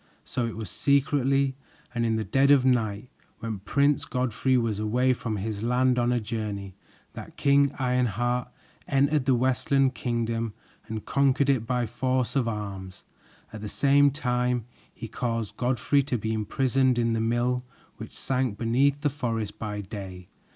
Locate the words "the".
2.15-2.23, 9.25-9.35, 13.61-13.69, 17.13-17.21, 19.01-19.09